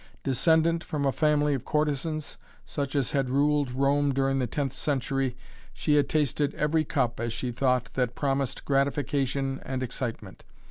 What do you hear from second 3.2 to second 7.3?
ruled Rome during the tenth century, she had tasted every cup,